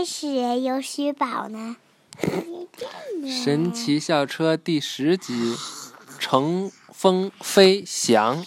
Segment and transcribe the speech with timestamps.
[0.00, 0.28] 开始
[0.62, 1.76] 有许宝呢。
[3.28, 5.54] 神奇校车第十集，
[6.18, 8.42] 乘风飞翔。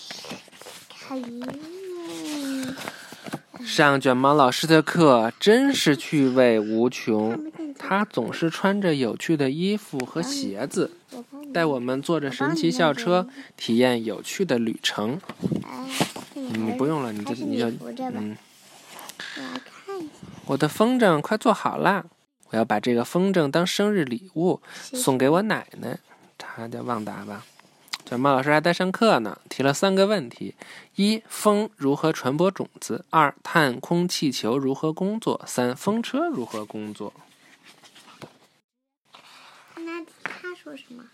[3.63, 7.39] 上卷毛老师的课真是趣味无穷，
[7.78, 10.90] 他总是穿着有趣的衣服和鞋子，
[11.54, 15.22] 带我们坐着神奇校车体验有趣的旅程。
[16.34, 18.36] 你不用了，你就你就嗯。
[20.46, 22.05] 我的风筝快做好了，
[22.50, 26.00] 我要把这个风筝当生日礼物送给我奶奶。
[26.38, 27.46] 她叫旺达吧？
[28.06, 30.56] 卷毛老师还在上课呢，提了三个问题：
[30.96, 37.14] 一、风如何传播种子；二、探空气球如何工作；三、风车如何工作。
[39.78, 41.05] 那他说什么？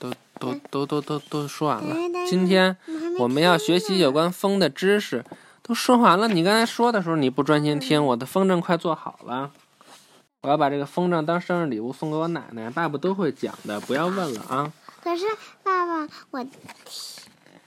[0.00, 1.94] 都都都都都都说完了。
[2.28, 2.76] 今天
[3.20, 5.24] 我们要学习有关风的知识。
[5.70, 8.04] 都说完了，你刚才说的时候你不专心听。
[8.04, 9.52] 我的风筝快做好了，
[10.40, 12.68] 我要把这个风筝当生日礼物送给我奶奶。
[12.68, 14.72] 爸爸都会讲的，不要问了啊。
[15.00, 15.26] 可是
[15.62, 16.52] 爸爸，我听，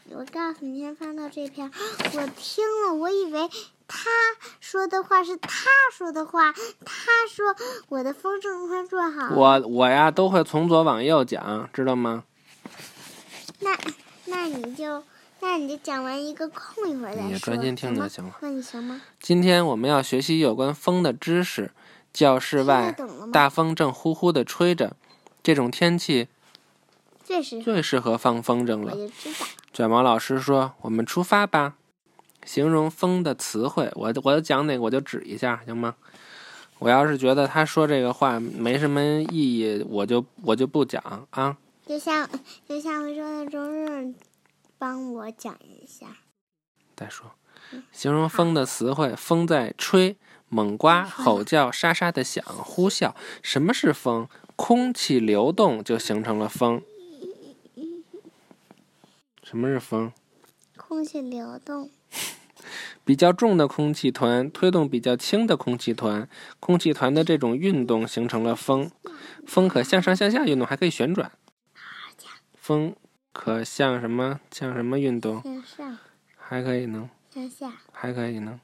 [0.10, 1.72] 我告诉你，先翻到这篇，
[2.14, 3.50] 我听了，我以为
[3.88, 4.10] 他
[4.60, 6.52] 说的话是他说的话。
[6.52, 7.56] 他说
[7.88, 9.34] 我的风筝快做好了。
[9.34, 12.26] 我我呀都会从左往右讲，知道吗？
[13.62, 13.78] 那
[14.26, 15.02] 那你就。
[15.44, 17.30] 那你就讲完一个空一会儿再说。
[17.30, 18.34] 你专心听就行了。
[18.40, 19.02] 那你行吗？
[19.20, 21.72] 今天我们要学习有关风的知识。
[22.14, 22.96] 教室外
[23.32, 24.96] 大风正呼呼的吹着，
[25.42, 26.28] 这种天气
[27.24, 28.96] 最适最适合放风筝了。
[29.74, 31.74] 卷毛老师说：“我们出发吧。”
[32.46, 35.96] 形容风的词汇，我我讲哪个我就指一下，行吗？
[36.78, 41.58] 我要是觉得他说这个话没什么意义，我就我就不讲啊。
[41.88, 42.30] 就像
[42.70, 44.14] 就像回说的周日。
[44.84, 46.18] 帮我讲一下。
[46.94, 47.32] 再说，
[47.94, 50.18] 形容风的词汇：风在吹，
[50.50, 53.16] 猛刮，吼叫，沙沙的响，呼啸。
[53.42, 54.28] 什么是风？
[54.58, 56.82] 空气流动就形成了风。
[59.42, 60.12] 什么是风？
[60.76, 61.90] 空气流动。
[63.06, 66.28] 比较重的空气团推动比较轻的空气团，
[66.60, 68.92] 空气团的这种运动形成了风。
[69.48, 71.32] 风可向上向下运动，还可以旋转。
[72.58, 72.94] 风。
[73.34, 74.40] 可像什么？
[74.52, 75.42] 像什么运动？
[75.44, 75.98] 向上。
[76.38, 77.10] 还可以呢。
[77.34, 77.74] 向下。
[77.92, 78.62] 还可以呢。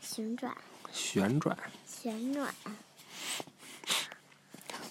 [0.00, 0.54] 旋转。
[0.92, 1.56] 旋转。
[1.86, 2.54] 旋转。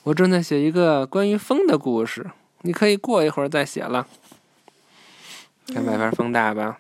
[0.04, 4.08] 我正在写一个关于风的故事，你可以过一会儿再写了。
[5.68, 6.78] 看外边风大吧？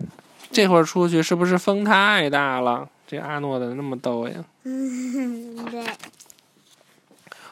[0.51, 2.89] 这会儿出去是不是风太大了？
[3.05, 4.43] 这阿诺的那么逗呀。
[4.63, 5.85] 嗯，对。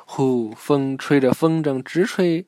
[0.06, 2.44] 呼，风吹着风筝直吹。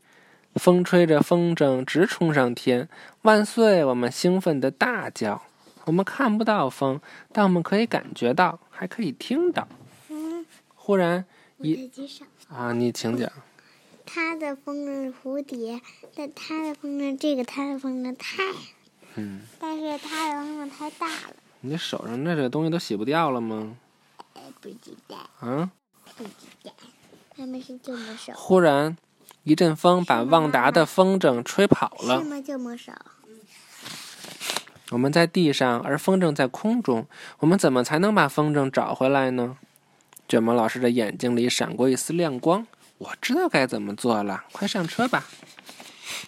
[0.56, 2.90] 风吹着风筝直冲上天，
[3.22, 3.86] 万岁！
[3.86, 5.44] 我们兴奋地大叫。
[5.86, 7.00] 我们看不到风，
[7.32, 9.68] 但我们可以感觉到，还可以听到。
[10.76, 11.26] 忽然，
[11.60, 11.90] 一
[12.50, 13.32] 啊，你请讲。
[14.06, 15.82] 他的风筝是蝴蝶，
[16.16, 18.44] 但他的风筝这个他的风筝太……
[19.16, 21.36] 嗯，但是他的风筝太大了。
[21.62, 23.78] 你手上那个东西都洗不掉了吗？
[24.62, 25.18] 不知道。
[25.40, 25.72] 啊？
[26.18, 26.72] 不知道。
[27.36, 28.34] 他们是这么手。
[28.36, 28.98] 忽然。
[29.44, 32.24] 一阵风把旺达的风筝吹跑了。
[34.92, 37.08] 我们在地上，而风筝在空中。
[37.40, 39.58] 我们怎么才能把风筝找回来呢？
[40.28, 42.66] 卷毛老师的眼睛里闪过一丝亮光。
[42.98, 45.26] 我知道该怎么做了，快上车吧！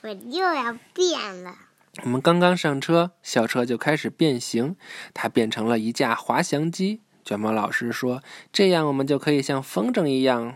[0.03, 1.55] 我又要变了。
[2.03, 4.77] 我们刚刚上车，校车就开始变形，
[5.13, 7.01] 它变成了一架滑翔机。
[7.25, 8.23] 卷毛老师说
[8.53, 10.55] ：“这样我们就可以像风筝一样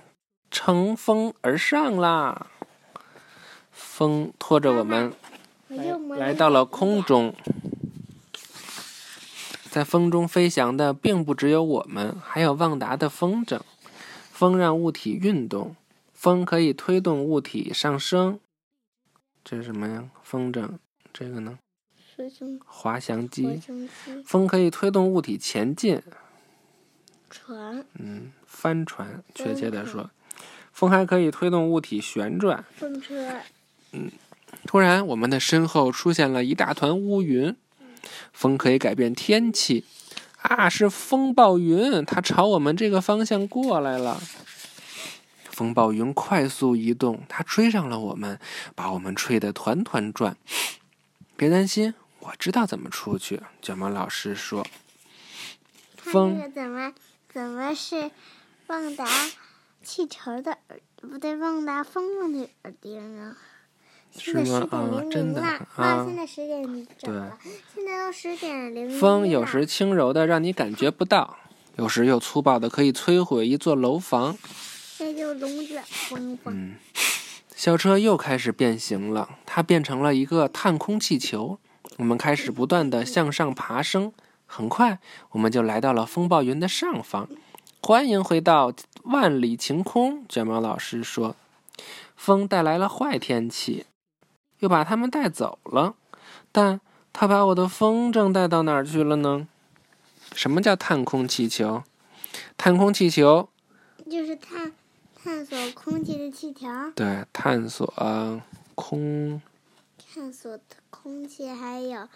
[0.50, 2.48] 乘风而上啦。”
[3.72, 5.14] 风拖着我们
[6.18, 7.36] 来到了空中，
[9.70, 13.60] 在风中飞翔的并不只有我们，还有旺达的风筝。
[14.32, 15.76] 风让物体运动，
[16.14, 18.40] 风可以推动物体上升。
[19.44, 20.10] 这是什么呀？
[20.24, 20.78] 风筝。
[21.14, 21.60] 这个呢？
[22.66, 23.62] 滑翔机。
[24.26, 26.02] 风可以推动物体前进。
[27.30, 27.86] 船。
[27.94, 30.10] 嗯，帆船，确切的说，
[30.76, 32.66] 风还可以推动物体旋转。
[32.76, 33.32] 风车。
[33.94, 34.12] 嗯，
[34.68, 37.56] 突然，我们的身后出现了一大团乌云。
[38.34, 39.86] 风可以改变天气，
[40.42, 44.22] 啊，是风暴云，它朝我们这个方向过来了。
[45.50, 48.38] 风暴云快速移动，它追上了我们，
[48.76, 50.36] 把我们吹得团团转。
[51.38, 53.42] 别担心，我知道怎么出去。
[53.62, 54.68] 卷毛老师说
[55.98, 56.94] ：“风怎么
[57.34, 58.12] 怎么是
[58.68, 59.08] 旺达
[59.86, 60.80] 气球的耳？
[61.00, 63.38] 不对，旺达风筝的耳钉啊？”
[64.18, 64.66] 是吗？
[64.72, 66.06] 啊，真的啊！
[66.08, 67.38] 现在十点整了，
[67.74, 68.90] 现在都十点零。
[68.98, 71.38] 风有时轻柔的，让你感觉不到。
[71.76, 74.38] 有时又粗暴的可以摧毁一座楼房。
[75.00, 76.44] 那就龙卷风吧。
[76.46, 76.76] 嗯，
[77.54, 81.60] 校车又开始变形了，它变成了一个探空气球。
[81.98, 84.14] 我们开始不断的向上爬升，
[84.46, 85.00] 很快
[85.32, 87.28] 我们就来到了风暴云的上方。
[87.88, 88.74] 欢迎回到
[89.04, 91.36] 万里晴空，卷毛老师说
[92.18, 93.86] ：“风带来了坏天气，
[94.58, 95.94] 又把他们带走了。
[96.52, 96.82] 但
[97.14, 99.48] 他把我的风筝带到哪儿去了呢？
[100.34, 101.84] 什么叫探空气球？
[102.58, 103.50] 探空气球
[104.10, 104.74] 就是探
[105.14, 107.86] 探索空气的气条，对，探索
[108.74, 109.40] 空，
[110.12, 110.60] 探索
[110.90, 112.10] 空气，还有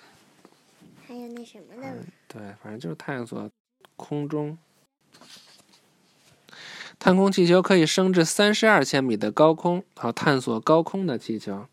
[1.06, 1.98] 还有那什么的。
[2.28, 3.48] 对，反正就是探索
[3.96, 4.58] 空中。
[7.00, 11.66] 探空气球可以升至三十二千米的高空，好探索高空的气球，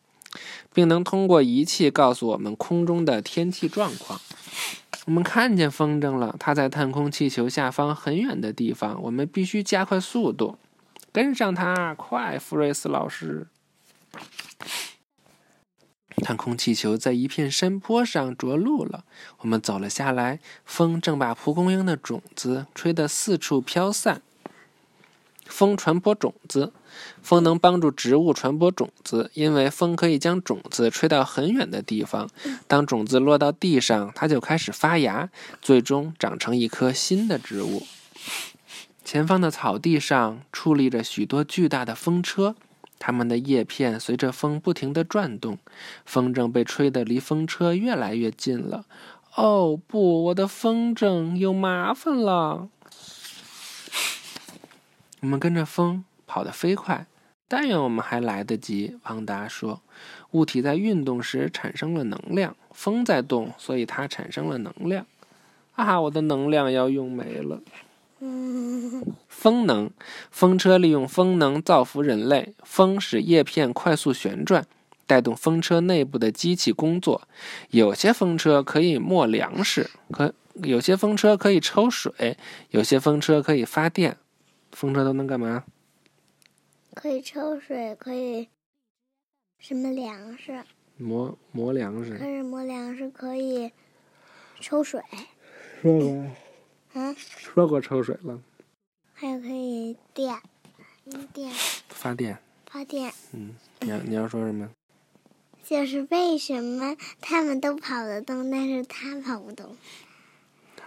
[0.72, 4.20] 并能通过仪器告诉我们空中的天气状况。
[5.06, 9.02] 我们看见风筝了，它在探空气球下方很远的地方。
[9.02, 10.58] 我们必须加快速度，
[11.12, 13.48] 跟上它，快，福瑞斯老师！
[16.18, 19.04] 探空气球在一片山坡上着陆了，
[19.40, 20.38] 我们走了下来。
[20.64, 24.22] 风正把蒲公英的种子吹得四处飘散。
[25.46, 26.72] 风传播种子，
[27.22, 32.28] 风能帮助植物传播种子，因为风可以将种子吹到很远的地方。
[32.66, 35.30] 当种子落到地上，它就开始发芽，
[35.62, 37.86] 最终长成一棵新的植物。
[39.04, 42.56] 前方的草地上矗立着许多巨大的风车，
[42.98, 45.58] 它们的叶片随着风不停地转动。
[46.04, 48.84] 风筝被吹得离风车越来越近了。
[49.36, 52.68] 哦不，我的风筝有麻烦了！
[55.20, 57.06] 我们跟着风跑得飞快，
[57.48, 58.98] 但愿我们还来得及。
[59.04, 59.82] 旺达说
[60.32, 65.06] ：“物体在运动时产生了能量，风在动，所以它产生了能量。”
[65.74, 67.60] 啊，我的能量要用没了。
[69.28, 69.90] 风能，
[70.30, 72.54] 风车利用风能造福人类。
[72.62, 74.66] 风使叶片快速旋转，
[75.06, 77.28] 带动风车内部的机器工作。
[77.70, 80.32] 有些风车可以磨粮食，可
[80.62, 82.38] 有些风车可以抽水，
[82.70, 84.16] 有些风车可以发电。
[84.78, 85.64] 风车都能干嘛？
[86.94, 88.46] 可以抽水，可以
[89.58, 90.62] 什么粮食？
[90.98, 92.18] 磨磨粮食。
[92.18, 93.72] 可以磨粮食，可以
[94.60, 95.02] 抽水。
[95.80, 96.26] 说过。
[96.92, 97.16] 嗯？
[97.16, 98.38] 说过抽水了。
[99.14, 100.38] 还有可以电，
[101.32, 101.50] 电。
[101.88, 102.38] 发电。
[102.66, 103.10] 发电。
[103.32, 104.68] 嗯，你要你要说什么？
[105.64, 109.74] 就是为什么他们都跑得动，但是他跑不动？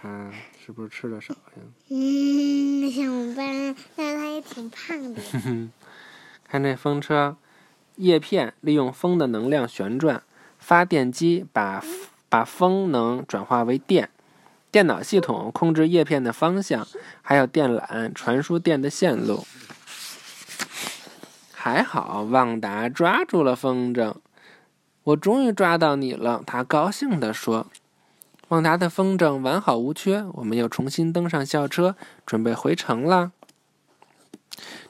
[0.02, 0.30] 他
[0.64, 1.62] 是不是吃的少呀？
[1.88, 5.20] 嗯，像我们班，但是他也挺胖的。
[6.48, 7.36] 看这风车，
[7.96, 10.22] 叶片利用风的能量旋转，
[10.58, 11.84] 发电机把
[12.30, 14.08] 把风能转化为电，
[14.70, 16.88] 电脑系统控制叶片的方向，
[17.20, 19.46] 还有电缆传输电的线路。
[21.52, 24.14] 还好，旺达抓住了风筝，
[25.02, 27.66] 我终于抓到你了，他高兴地说。
[28.50, 31.94] 旺达的风筝完好无缺，我们又重新登上校车，
[32.26, 33.30] 准备回城了。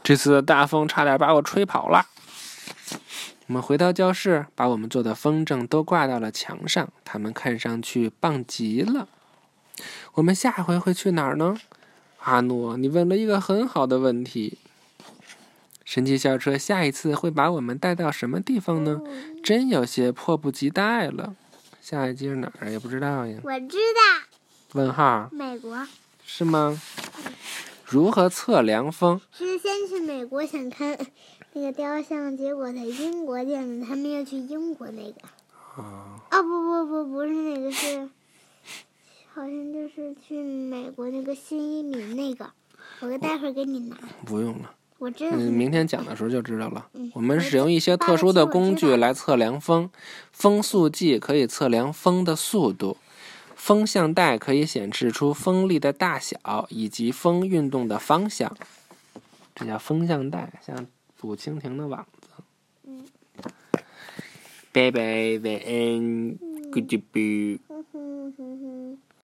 [0.03, 2.07] 这次大风差点把我吹跑了。
[3.49, 9.07] 我们回到教室，把我们做的风筝都挂到了墙上，它们看上去棒极了。
[10.15, 11.55] 我们下回会去哪儿呢？
[12.21, 14.57] 阿诺，你问了一个很好的问题。
[15.85, 19.03] 神奇校车下一次会把我们带到什么地方呢？
[19.45, 21.35] 真有些迫不及待了。
[21.81, 23.41] 下一集是哪儿也不知道呀。
[23.43, 24.39] 我知道。
[24.75, 25.29] 问号。
[25.33, 25.87] 美国。
[26.25, 26.81] 是吗？
[27.87, 29.21] 如何测量风？
[29.33, 30.97] 是先去美国想看
[31.55, 35.21] 那个雕像，结果在英国见的，他们要去英国那个。
[35.83, 36.23] 啊。
[36.31, 38.09] 哦不不不，不是那个，是
[39.35, 42.51] 好像就是去美国那个新移民那个。
[43.01, 43.97] 我待会儿给你拿。
[44.27, 44.75] 不用了。
[45.01, 45.31] 我知道。
[45.33, 46.87] 嗯，明天讲的时候就知道了。
[47.15, 49.91] 我们使用一些特殊的工具来测量风。
[50.31, 52.99] 风速计可以测量风的速度，
[53.57, 58.55] 风向带可以显示出风力的大小以及风运动的方向。
[59.55, 62.29] 这叫风向带，像捕蜻蜓的网子。
[62.87, 63.03] 嗯。
[64.73, 65.01] 拜拜，
[65.43, 66.39] 晚安
[66.71, 67.59] ，Goodbye。